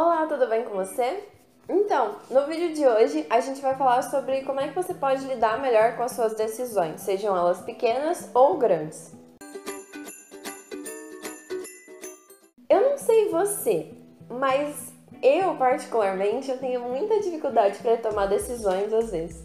[0.00, 1.24] Olá, tudo bem com você?
[1.68, 5.24] Então, no vídeo de hoje a gente vai falar sobre como é que você pode
[5.24, 9.12] lidar melhor com as suas decisões, sejam elas pequenas ou grandes.
[12.70, 13.90] Eu não sei você,
[14.30, 19.44] mas eu particularmente eu tenho muita dificuldade para tomar decisões às vezes.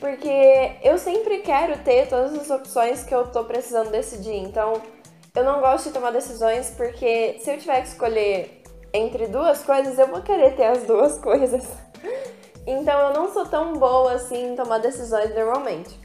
[0.00, 4.82] Porque eu sempre quero ter todas as opções que eu tô precisando decidir, então
[5.32, 8.61] eu não gosto de tomar decisões porque se eu tiver que escolher
[8.92, 11.66] entre duas coisas, eu vou querer ter as duas coisas.
[12.66, 16.00] Então eu não sou tão boa assim em tomar decisões normalmente.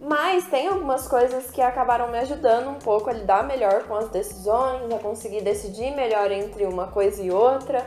[0.00, 4.08] Mas tem algumas coisas que acabaram me ajudando um pouco a lidar melhor com as
[4.10, 7.84] decisões, a conseguir decidir melhor entre uma coisa e outra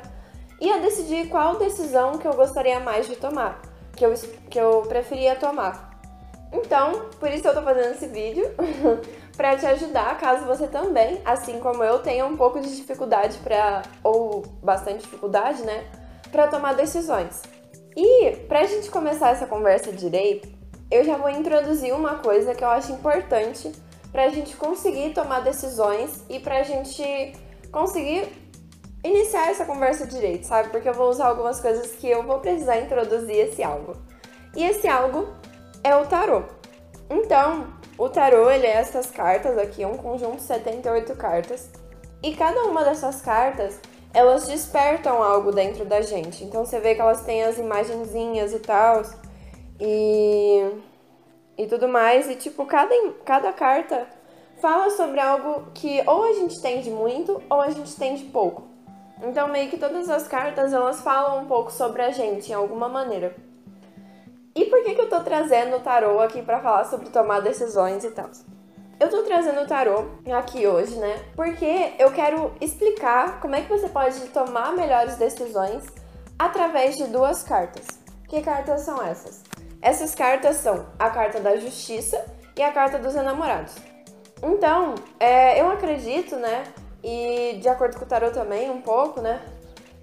[0.60, 3.62] e a decidir qual decisão que eu gostaria mais de tomar,
[3.96, 4.14] que eu,
[4.50, 5.90] que eu preferia tomar.
[6.54, 8.46] Então, por isso eu tô fazendo esse vídeo,
[9.36, 13.82] para te ajudar, caso você também, assim como eu, tenha um pouco de dificuldade para
[14.04, 15.86] ou bastante dificuldade, né,
[16.32, 17.42] para tomar decisões.
[17.96, 20.48] E pra gente começar essa conversa direito,
[20.90, 23.72] eu já vou introduzir uma coisa que eu acho importante
[24.12, 27.34] pra gente conseguir tomar decisões e pra gente
[27.72, 28.28] conseguir
[29.04, 30.70] iniciar essa conversa direito, sabe?
[30.70, 33.96] Porque eu vou usar algumas coisas que eu vou precisar introduzir esse algo.
[34.56, 35.30] E esse algo
[35.84, 36.44] é o tarô.
[37.12, 37.68] Então,
[37.98, 41.70] o tarô, ele é essas cartas aqui, é um conjunto de 78 cartas.
[42.24, 43.80] E cada uma dessas cartas,
[44.14, 46.46] elas despertam algo dentro da gente.
[46.46, 49.04] Então você vê que elas têm as imagenzinhas e tal.
[49.78, 50.72] E
[51.58, 52.30] e tudo mais.
[52.30, 54.08] E tipo, cada, cada carta
[54.62, 58.26] fala sobre algo que ou a gente tem de muito ou a gente tem de
[58.26, 58.64] pouco.
[59.22, 62.88] Então meio que todas as cartas elas falam um pouco sobre a gente em alguma
[62.88, 63.36] maneira.
[64.54, 68.04] E por que, que eu tô trazendo o tarô aqui para falar sobre tomar decisões
[68.04, 68.30] e tal?
[69.00, 70.06] Eu tô trazendo o tarô
[70.38, 71.24] aqui hoje, né?
[71.36, 75.86] Porque eu quero explicar como é que você pode tomar melhores decisões
[76.38, 77.88] através de duas cartas.
[78.28, 79.42] Que cartas são essas?
[79.82, 82.24] Essas cartas são a carta da justiça
[82.56, 83.74] e a carta dos enamorados.
[84.44, 86.66] Então, é, eu acredito, né?
[87.02, 89.42] E de acordo com o tarô também, um pouco, né?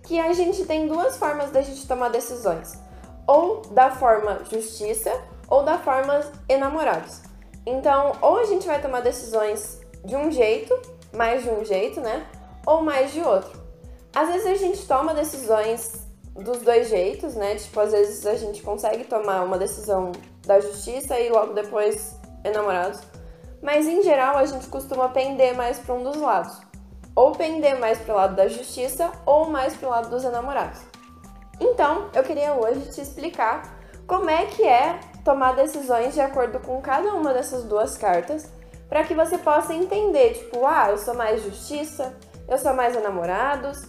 [0.02, 2.87] Que a gente tem duas formas da gente tomar decisões
[3.28, 5.12] ou da forma justiça
[5.48, 7.20] ou da forma enamorados.
[7.66, 10.74] Então, ou a gente vai tomar decisões de um jeito,
[11.12, 12.26] mais de um jeito, né?
[12.66, 13.60] Ou mais de outro.
[14.14, 17.56] Às vezes a gente toma decisões dos dois jeitos, né?
[17.56, 20.12] Tipo, às vezes a gente consegue tomar uma decisão
[20.46, 23.00] da justiça e logo depois enamorados.
[23.62, 26.58] Mas em geral a gente costuma pender mais para um dos lados.
[27.14, 30.80] Ou pender mais para o lado da justiça ou mais para o lado dos enamorados.
[31.60, 36.80] Então, eu queria hoje te explicar como é que é tomar decisões de acordo com
[36.80, 38.50] cada uma dessas duas cartas,
[38.88, 42.16] para que você possa entender, tipo, ah, eu sou mais justiça,
[42.48, 43.82] eu sou mais enamorados,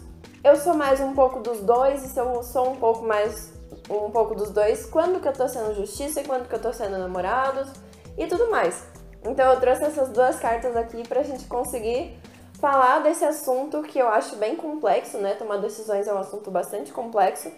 [0.44, 3.54] eu sou mais um pouco dos dois, e se eu sou um pouco mais
[3.90, 6.74] um pouco dos dois, quando que eu tô sendo justiça e quando que eu tô
[6.74, 7.70] sendo enamorados
[8.18, 8.84] e tudo mais.
[9.24, 12.19] Então eu trouxe essas duas cartas aqui pra gente conseguir
[12.60, 15.34] falar desse assunto que eu acho bem complexo, né?
[15.34, 17.52] Tomar decisões é um assunto bastante complexo,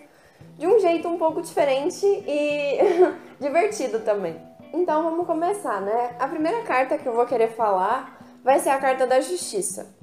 [0.57, 2.77] de um jeito um pouco diferente e
[3.39, 4.39] divertido também.
[4.73, 6.15] Então vamos começar, né?
[6.19, 9.93] A primeira carta que eu vou querer falar vai ser a carta da justiça.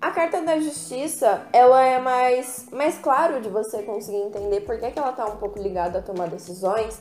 [0.00, 4.90] A carta da justiça, ela é mais, mais claro de você conseguir entender por que,
[4.92, 7.00] que ela tá um pouco ligada a tomar decisões,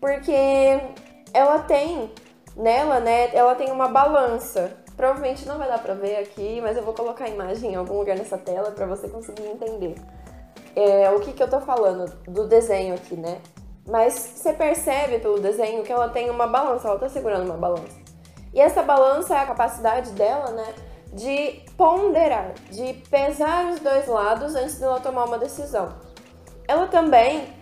[0.00, 0.32] porque
[1.34, 2.12] ela tem
[2.56, 4.76] nela, né, ela tem uma balança.
[4.98, 8.00] Provavelmente não vai dar pra ver aqui, mas eu vou colocar a imagem em algum
[8.00, 9.94] lugar nessa tela para você conseguir entender
[10.74, 13.40] é, o que, que eu tô falando do desenho aqui, né?
[13.86, 17.96] Mas você percebe pelo desenho que ela tem uma balança, ela tá segurando uma balança.
[18.52, 20.74] E essa balança é a capacidade dela, né,
[21.12, 25.94] de ponderar, de pesar os dois lados antes dela tomar uma decisão.
[26.66, 27.54] Ela também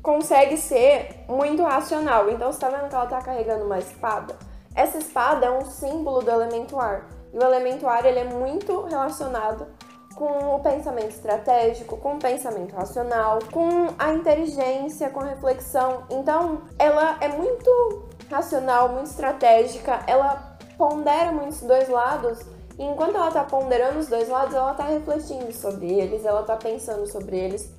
[0.00, 2.30] consegue ser muito racional.
[2.30, 4.51] Então, você tá vendo que ela tá carregando uma espada?
[4.74, 7.08] Essa espada é um símbolo do elemento ar.
[7.32, 9.66] E o elemento ar ele é muito relacionado
[10.14, 16.04] com o pensamento estratégico, com o pensamento racional, com a inteligência, com a reflexão.
[16.10, 22.40] Então, ela é muito racional, muito estratégica, ela pondera muito os dois lados.
[22.78, 26.56] E enquanto ela tá ponderando os dois lados, ela tá refletindo sobre eles, ela tá
[26.56, 27.70] pensando sobre eles.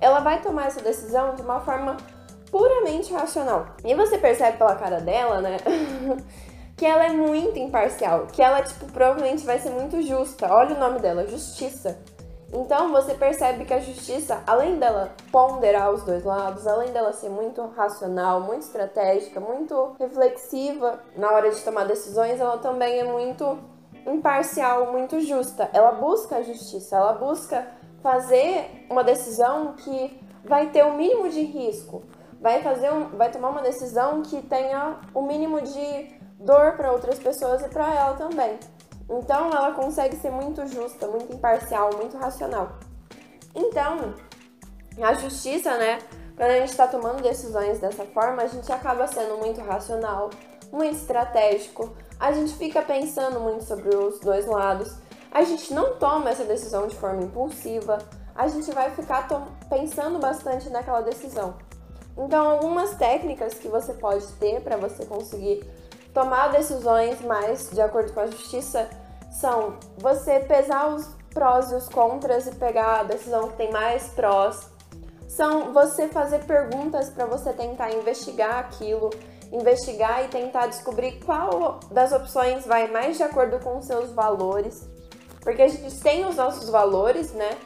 [0.00, 1.96] Ela vai tomar essa decisão de uma forma
[2.50, 3.66] puramente racional.
[3.84, 5.56] E você percebe pela cara dela, né?
[6.76, 10.52] que ela é muito imparcial, que ela, tipo, provavelmente vai ser muito justa.
[10.52, 11.98] Olha o nome dela, Justiça.
[12.52, 17.28] Então você percebe que a justiça, além dela ponderar os dois lados, além dela ser
[17.28, 23.56] muito racional, muito estratégica, muito reflexiva na hora de tomar decisões, ela também é muito
[24.04, 25.70] imparcial, muito justa.
[25.72, 27.68] Ela busca a justiça, ela busca
[28.02, 32.02] fazer uma decisão que vai ter o mínimo de risco,
[32.40, 37.18] vai fazer um, vai tomar uma decisão que tenha o mínimo de dor para outras
[37.18, 38.58] pessoas e para ela também.
[39.08, 42.78] Então ela consegue ser muito justa, muito imparcial, muito racional.
[43.54, 44.14] Então,
[45.02, 45.98] a justiça, né?
[46.36, 50.30] Quando a gente está tomando decisões dessa forma, a gente acaba sendo muito racional,
[50.72, 54.96] muito estratégico, a gente fica pensando muito sobre os dois lados,
[55.30, 57.98] a gente não toma essa decisão de forma impulsiva,
[58.34, 59.28] a gente vai ficar
[59.68, 61.54] pensando bastante naquela decisão.
[62.20, 65.64] Então, algumas técnicas que você pode ter para você conseguir
[66.12, 68.90] tomar decisões mais de acordo com a justiça
[69.32, 74.08] são você pesar os prós e os contras e pegar a decisão que tem mais
[74.08, 74.68] prós.
[75.28, 79.08] São você fazer perguntas para você tentar investigar aquilo,
[79.50, 84.86] investigar e tentar descobrir qual das opções vai mais de acordo com os seus valores.
[85.40, 87.56] Porque a gente tem os nossos valores, né?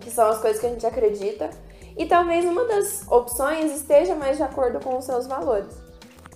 [0.00, 1.50] Que são as coisas que a gente acredita.
[1.96, 5.74] E talvez uma das opções esteja mais de acordo com os seus valores.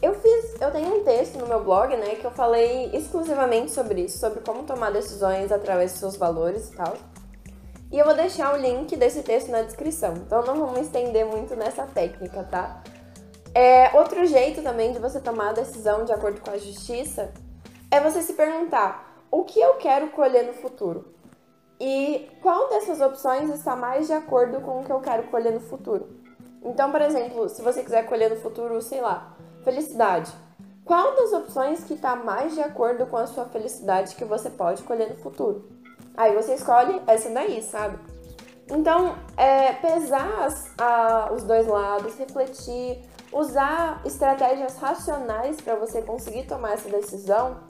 [0.02, 4.02] Eu fiz, eu tenho um texto no meu blog, né, que eu falei exclusivamente sobre
[4.02, 6.94] isso, sobre como tomar decisões através dos seus valores e tal.
[7.90, 10.14] E eu vou deixar o link desse texto na descrição.
[10.14, 12.82] Então não vamos estender muito nessa técnica, tá?
[13.54, 17.32] É, outro jeito também de você tomar a decisão de acordo com a justiça
[17.90, 21.13] é você se perguntar: o que eu quero colher no futuro?
[21.80, 25.60] E qual dessas opções está mais de acordo com o que eu quero colher no
[25.60, 26.08] futuro?
[26.62, 29.34] Então, por exemplo, se você quiser colher no futuro, sei lá,
[29.64, 30.30] Felicidade.
[30.84, 34.82] Qual das opções que está mais de acordo com a sua felicidade que você pode
[34.82, 35.66] colher no futuro?
[36.14, 37.98] Aí você escolhe essa daí, sabe?
[38.70, 46.46] Então, é, pesar as, a, os dois lados, refletir, usar estratégias racionais para você conseguir
[46.46, 47.60] tomar essa decisão,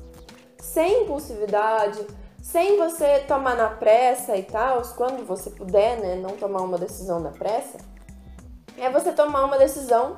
[0.58, 2.04] sem impulsividade,
[2.44, 7.18] sem você tomar na pressa e tal, quando você puder, né, não tomar uma decisão
[7.18, 7.78] na pressa,
[8.76, 10.14] é você tomar uma decisão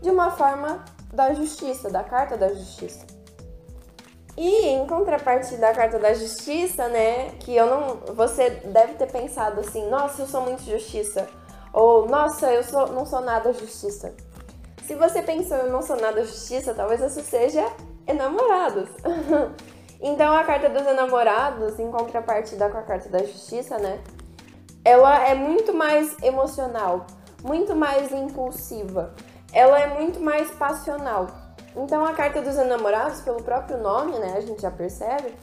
[0.00, 3.04] de uma forma da Justiça, da Carta da Justiça.
[4.36, 9.60] E em contrapartida da Carta da Justiça, né, que eu não, você deve ter pensado
[9.60, 11.26] assim, nossa, eu sou muito justiça,
[11.72, 14.14] ou nossa, eu sou, não sou nada justiça.
[14.86, 17.66] Se você pensou eu não sou nada justiça, talvez isso seja
[18.06, 18.88] enamorados.
[20.04, 24.00] então a Carta dos Enamorados, em contrapartida com a Carta da Justiça, né,
[24.84, 27.06] ela é muito mais emocional,
[27.42, 29.12] muito mais impulsiva
[29.54, 31.28] ela é muito mais passional.
[31.76, 35.34] Então a carta dos enamorados, pelo próprio nome, né, a gente já percebe,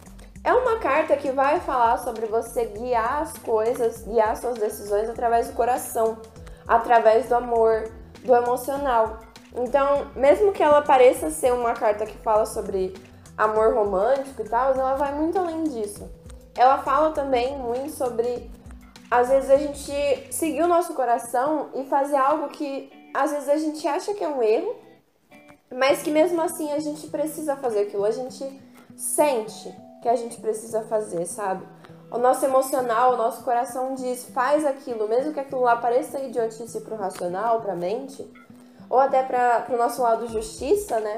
[0.43, 5.47] é uma carta que vai falar sobre você guiar as coisas, guiar suas decisões através
[5.47, 6.17] do coração,
[6.67, 7.89] através do amor,
[8.23, 9.19] do emocional.
[9.55, 12.93] Então, mesmo que ela pareça ser uma carta que fala sobre
[13.43, 16.09] amor romântico e tal, ela vai muito além disso.
[16.55, 18.49] Ela fala também muito sobre
[19.09, 19.91] às vezes a gente
[20.31, 24.27] seguir o nosso coração e fazer algo que às vezes a gente acha que é
[24.27, 24.73] um erro,
[25.73, 28.45] mas que mesmo assim a gente precisa fazer aquilo, a gente
[28.95, 31.65] sente que a gente precisa fazer, sabe?
[32.11, 36.81] O nosso emocional, o nosso coração diz, faz aquilo, mesmo que aquilo lá pareça idiotice
[36.81, 38.25] pro racional, pra mente,
[38.89, 41.17] ou até para o nosso lado justiça, né?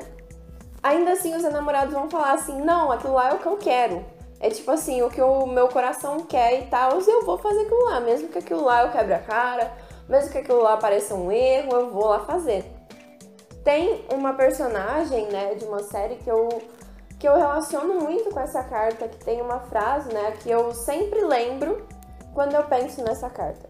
[0.83, 4.05] Ainda assim os enamorados vão falar assim, não, aquilo lá é o que eu quero.
[4.39, 7.85] É tipo assim, o que o meu coração quer e tal, eu vou fazer aquilo
[7.85, 9.71] lá, mesmo que aquilo lá eu quebre a cara,
[10.09, 12.65] mesmo que aquilo lá pareça um erro, eu vou lá fazer.
[13.63, 16.49] Tem uma personagem, né, de uma série que eu
[17.17, 21.21] que eu relaciono muito com essa carta, que tem uma frase, né, que eu sempre
[21.21, 21.87] lembro
[22.33, 23.65] quando eu penso nessa carta.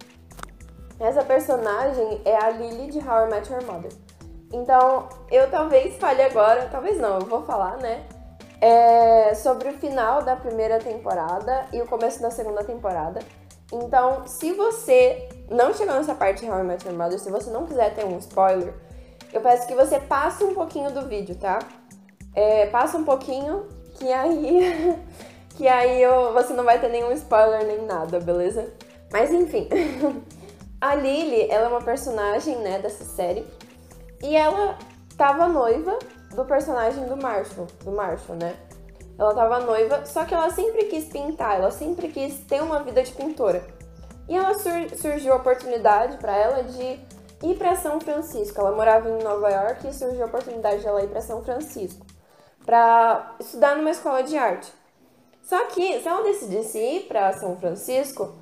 [0.99, 3.91] Essa personagem é a Lily de How I Met Your Mother.
[4.53, 8.05] Então, eu talvez fale agora, talvez não, eu vou falar, né,
[8.61, 13.19] é sobre o final da primeira temporada e o começo da segunda temporada.
[13.73, 17.49] Então, se você não chegou nessa parte de How I Met Your Mother, se você
[17.49, 18.73] não quiser ter um spoiler,
[19.33, 21.59] eu peço que você passe um pouquinho do vídeo, tá?
[22.35, 24.97] É, passa um pouquinho, que aí,
[25.57, 28.71] que aí eu, você não vai ter nenhum spoiler nem nada, beleza?
[29.11, 29.67] Mas enfim,
[30.79, 33.45] a Lily, ela é uma personagem, né, dessa série,
[34.21, 34.77] e ela
[35.17, 35.97] tava noiva
[36.35, 38.55] do personagem do Marshall, do Marshall, né?
[39.17, 43.03] Ela tava noiva, só que ela sempre quis pintar, ela sempre quis ter uma vida
[43.03, 43.63] de pintora.
[44.27, 46.99] E ela sur surgiu a oportunidade para ela de
[47.43, 48.59] ir para São Francisco.
[48.59, 52.05] Ela morava em Nova York e surgiu a oportunidade de ela ir para São Francisco
[52.65, 54.71] para estudar numa escola de arte.
[55.41, 58.33] Só que se ela decidisse ir para São Francisco,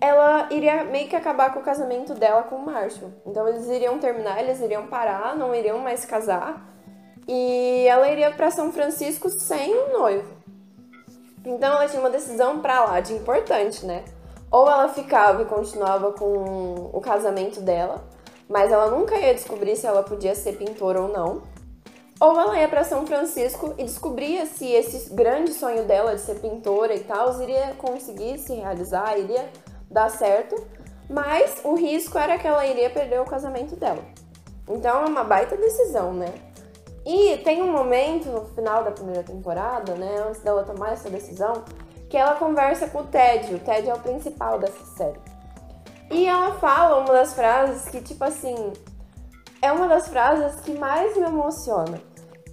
[0.00, 3.10] ela iria meio que acabar com o casamento dela com o Marshall.
[3.26, 6.74] Então eles iriam terminar, eles iriam parar, não iriam mais casar.
[7.26, 10.36] E ela iria para São Francisco sem um noivo.
[11.44, 14.04] Então ela tinha uma decisão para lá de importante, né?
[14.50, 18.04] Ou ela ficava e continuava com o casamento dela,
[18.48, 21.42] mas ela nunca ia descobrir se ela podia ser pintora ou não.
[22.18, 26.36] Ou ela ia para São Francisco e descobria se esse grande sonho dela de ser
[26.36, 29.50] pintora e tal iria conseguir se realizar, iria
[29.90, 30.56] dar certo,
[31.08, 34.02] mas o risco era que ela iria perder o casamento dela.
[34.68, 36.32] Então é uma baita decisão, né?
[37.04, 41.62] E tem um momento no final da primeira temporada, né, antes dela tomar essa decisão,
[42.10, 43.54] que ela conversa com o Ted.
[43.54, 45.20] O Ted é o principal dessa série.
[46.10, 48.72] E ela fala uma das frases que, tipo assim,
[49.62, 52.00] é uma das frases que mais me emociona.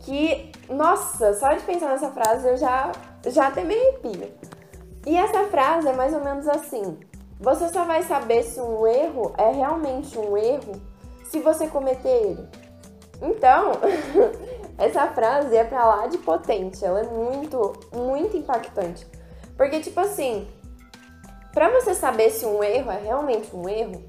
[0.01, 2.91] Que, nossa, só de pensar nessa frase eu já,
[3.27, 4.31] já até me arrepio.
[5.05, 6.97] E essa frase é mais ou menos assim:
[7.43, 10.81] Você só vai saber se um erro é realmente um erro
[11.25, 12.47] se você cometer ele.
[13.21, 13.73] Então,
[14.79, 19.05] essa frase é pra lá de potente, ela é muito, muito impactante.
[19.57, 20.47] Porque, tipo assim,
[21.51, 24.01] pra você saber se um erro é realmente um erro,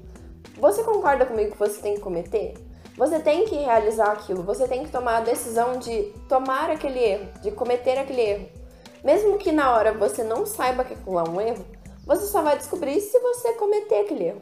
[0.57, 2.53] você concorda comigo que você tem que cometer?
[2.97, 7.27] Você tem que realizar aquilo, você tem que tomar a decisão de tomar aquele erro,
[7.41, 8.49] de cometer aquele erro.
[9.03, 11.74] Mesmo que na hora você não saiba que aquilo é um erro,
[12.05, 14.41] você só vai descobrir se você cometer aquele erro.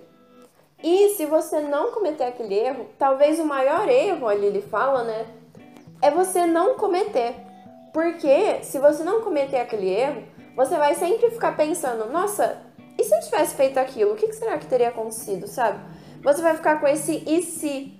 [0.83, 5.27] E se você não cometer aquele erro, talvez o maior erro ali ele fala, né?
[6.01, 7.35] É você não cometer.
[7.93, 10.23] Porque se você não cometer aquele erro,
[10.55, 12.61] você vai sempre ficar pensando, nossa,
[12.97, 15.79] e se eu tivesse feito aquilo, o que será que teria acontecido, sabe?
[16.21, 17.97] Você vai ficar com esse e se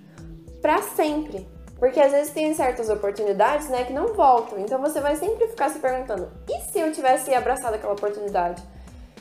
[0.60, 1.48] para sempre.
[1.78, 4.58] Porque às vezes tem certas oportunidades, né, que não voltam.
[4.58, 8.62] Então você vai sempre ficar se perguntando: e se eu tivesse abraçado aquela oportunidade?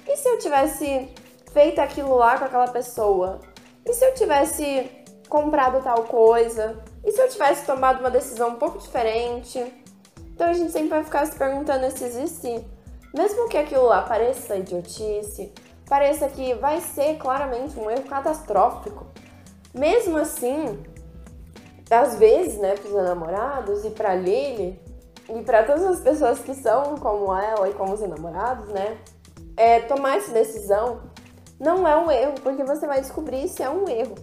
[0.07, 1.09] E se eu tivesse
[1.51, 3.39] feito aquilo lá com aquela pessoa?
[3.85, 4.89] E se eu tivesse
[5.29, 6.77] comprado tal coisa?
[7.03, 9.73] E se eu tivesse tomado uma decisão um pouco diferente?
[10.33, 12.65] Então a gente sempre vai ficar se perguntando esses e se.
[13.13, 15.53] Mesmo que aquilo lá pareça idiotice,
[15.87, 19.05] pareça que vai ser claramente um erro catastrófico,
[19.73, 20.83] mesmo assim,
[21.89, 24.79] às vezes, né, para os namorados e para Lily
[25.29, 28.97] e para todas as pessoas que são como ela e como os namorados, né,
[29.55, 31.01] é, tomar essa decisão
[31.59, 34.15] não é um erro, porque você vai descobrir se é um erro.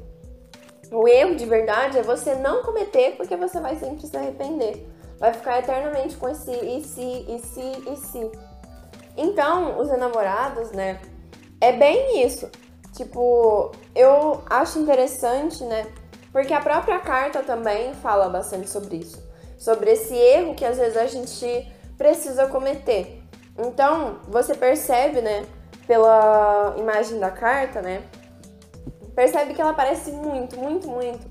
[0.93, 4.87] O erro de verdade é você não cometer, porque você vai sempre se arrepender.
[5.19, 8.31] Vai ficar eternamente com esse e se, e se, e se.
[9.17, 11.01] Então, os enamorados, né?
[11.61, 12.51] É bem isso.
[12.95, 15.87] Tipo, eu acho interessante, né?
[16.33, 19.23] Porque a própria carta também fala bastante sobre isso.
[19.59, 23.20] Sobre esse erro que às vezes a gente precisa cometer.
[23.61, 25.47] Então, você percebe, né?
[25.90, 28.05] pela imagem da carta, né?
[29.12, 31.26] Percebe que ela parece muito, muito, muito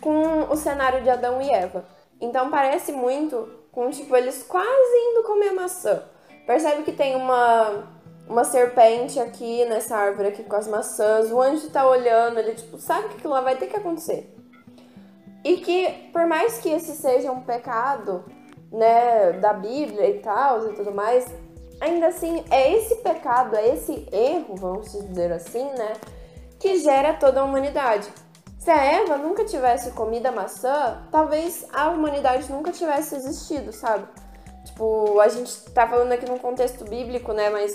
[0.00, 1.84] com o cenário de Adão e Eva.
[2.20, 6.02] Então parece muito com tipo eles quase indo comer maçã.
[6.44, 7.84] Percebe que tem uma
[8.28, 11.30] uma serpente aqui nessa árvore aqui com as maçãs.
[11.30, 14.34] O anjo tá olhando, ele tipo sabe que aquilo lá vai ter que acontecer.
[15.44, 18.24] E que por mais que esse seja um pecado,
[18.72, 21.32] né, da Bíblia e tal e tudo mais,
[21.80, 25.94] ainda assim, é esse pecado, é esse erro, vamos dizer assim, né,
[26.58, 28.08] que gera toda a humanidade.
[28.58, 34.06] Se a Eva nunca tivesse comido a maçã, talvez a humanidade nunca tivesse existido, sabe?
[34.66, 37.74] Tipo, a gente tá falando aqui num contexto bíblico, né, mas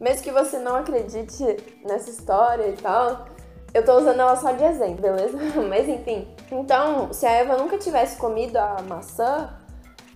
[0.00, 1.44] mesmo que você não acredite
[1.84, 3.26] nessa história e tal,
[3.74, 5.38] eu tô usando ela só de exemplo, beleza?
[5.68, 6.28] Mas enfim.
[6.50, 9.48] Então, se a Eva nunca tivesse comido a maçã,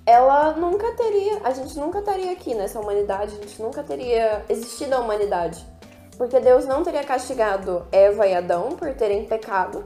[0.06, 4.94] ela nunca teria, a gente nunca estaria aqui nessa humanidade, a gente nunca teria existido
[4.94, 5.66] a humanidade.
[6.16, 9.84] Porque Deus não teria castigado Eva e Adão por terem pecado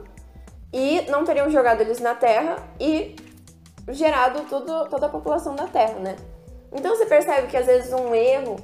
[0.71, 3.15] e não teriam jogado eles na terra e
[3.89, 6.15] gerado tudo, toda a população da terra, né?
[6.71, 8.55] Então você percebe que às vezes um erro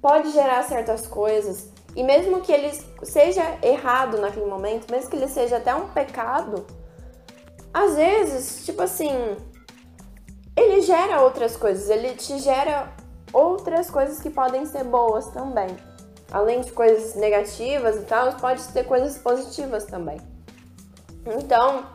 [0.00, 5.28] pode gerar certas coisas e mesmo que ele seja errado naquele momento, mesmo que ele
[5.28, 6.66] seja até um pecado,
[7.72, 9.36] às vezes, tipo assim,
[10.82, 12.92] gera outras coisas, ele te gera
[13.32, 15.68] outras coisas que podem ser boas também.
[16.30, 20.18] Além de coisas negativas e tal, pode ter coisas positivas também.
[21.26, 21.86] Então,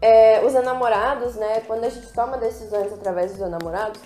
[0.00, 1.60] é, os enamorados, né?
[1.66, 4.00] Quando a gente toma decisões através dos enamorados,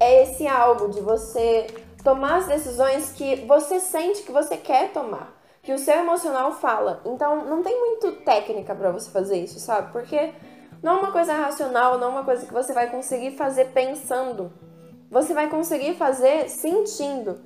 [0.00, 1.66] é esse algo de você
[2.02, 7.00] tomar as decisões que você sente que você quer tomar, que o seu emocional fala.
[7.04, 9.92] Então, não tem muito técnica para você fazer isso, sabe?
[9.92, 10.32] Porque
[10.82, 14.52] não é uma coisa racional, não é uma coisa que você vai conseguir fazer pensando.
[15.10, 17.40] Você vai conseguir fazer sentindo,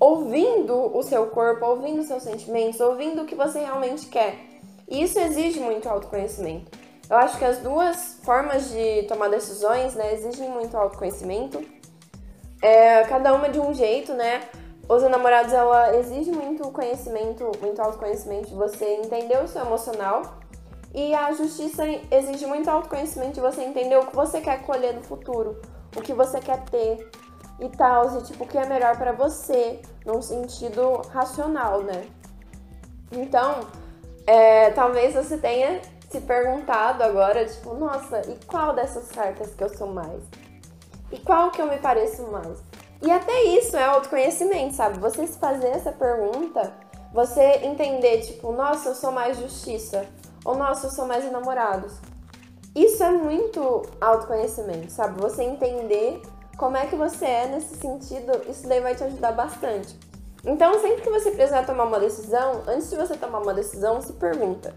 [0.00, 4.36] ouvindo o seu corpo, ouvindo os seus sentimentos, ouvindo o que você realmente quer.
[4.88, 6.76] E isso exige muito autoconhecimento.
[7.08, 11.62] Eu acho que as duas formas de tomar decisões, né, exigem muito autoconhecimento.
[12.62, 14.48] É, cada uma de um jeito, né?
[14.88, 20.22] os namorados, ela exige muito conhecimento, muito autoconhecimento de você entender o seu emocional.
[20.94, 25.02] E a justiça exige muito autoconhecimento de você entender o que você quer colher no
[25.02, 25.60] futuro,
[25.96, 27.10] o que você quer ter
[27.58, 32.06] e tal, e tipo, o que é melhor para você, num sentido racional, né?
[33.10, 33.60] Então,
[34.24, 39.68] é, talvez você tenha se perguntado agora, tipo, nossa, e qual dessas cartas que eu
[39.68, 40.22] sou mais?
[41.10, 42.62] E qual que eu me pareço mais?
[43.02, 44.98] E até isso é autoconhecimento, sabe?
[45.00, 46.72] Você se fazer essa pergunta,
[47.12, 50.06] você entender, tipo, nossa, eu sou mais justiça,
[50.44, 51.94] ou nossa, eu sou mais enamorados.
[52.74, 55.20] Isso é muito autoconhecimento, sabe?
[55.20, 56.20] Você entender
[56.56, 59.98] como é que você é nesse sentido, isso daí vai te ajudar bastante.
[60.44, 64.12] Então, sempre que você precisar tomar uma decisão, antes de você tomar uma decisão, se
[64.14, 64.74] pergunta: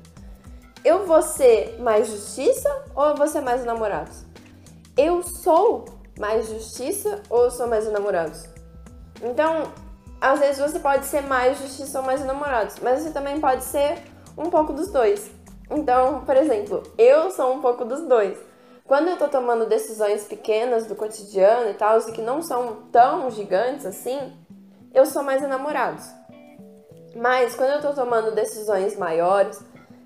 [0.84, 4.24] eu vou ser mais justiça ou eu vou ser mais namorados?
[4.96, 5.86] Eu sou
[6.18, 8.46] mais justiça ou eu sou mais namorados?
[9.22, 9.72] Então,
[10.22, 14.02] às vezes você pode ser mais justiça ou mais namorados, mas você também pode ser
[14.38, 15.30] um pouco dos dois.
[15.70, 18.38] Então, por exemplo, eu sou um pouco dos dois.
[18.86, 23.86] Quando eu tô tomando decisões pequenas do cotidiano e tal, que não são tão gigantes
[23.86, 24.34] assim,
[24.94, 26.06] eu sou mais enamorados.
[27.14, 29.62] Mas quando eu tô tomando decisões maiores,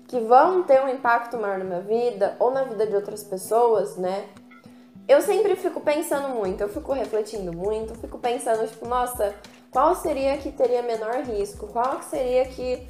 [0.08, 3.96] que vão ter um impacto maior na minha vida ou na vida de outras pessoas,
[3.96, 4.28] né?
[5.08, 9.34] Eu sempre fico pensando muito, eu fico refletindo muito, eu fico pensando, tipo, nossa,
[9.70, 11.66] qual seria que teria menor risco?
[11.66, 12.86] Qual seria que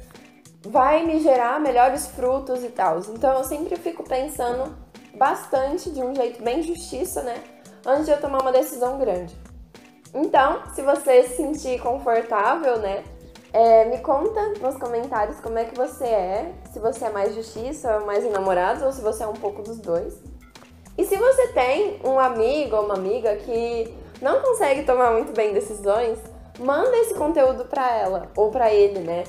[0.65, 2.99] vai me gerar melhores frutos e tal?
[3.09, 4.75] Então eu sempre fico pensando
[5.15, 7.41] bastante, de um jeito bem justiça, né?
[7.85, 9.35] Antes de eu tomar uma decisão grande.
[10.13, 13.03] Então, se você se sentir confortável, né?
[13.51, 17.99] É, me conta nos comentários como é que você é, se você é mais justiça
[17.99, 20.17] mais enamorado, ou se você é um pouco dos dois.
[20.97, 25.53] E se você tem um amigo ou uma amiga que não consegue tomar muito bem
[25.53, 26.17] decisões,
[26.59, 29.23] manda esse conteúdo para ela ou para ele, né?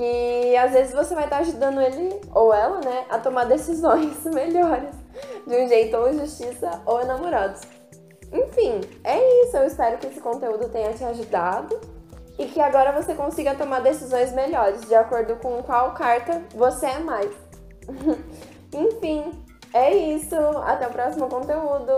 [0.00, 4.94] Que às vezes você vai estar ajudando ele ou ela, né, a tomar decisões melhores
[5.46, 7.60] de um jeito ou justiça ou enamorados.
[8.32, 9.58] Enfim, é isso.
[9.58, 11.78] Eu espero que esse conteúdo tenha te ajudado
[12.38, 16.98] e que agora você consiga tomar decisões melhores de acordo com qual carta você é
[17.00, 17.30] mais.
[18.72, 19.30] Enfim,
[19.74, 20.34] é isso.
[20.64, 21.92] Até o próximo conteúdo.